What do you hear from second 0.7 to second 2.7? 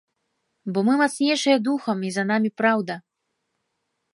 Бо мы мацнейшыя духам і за намі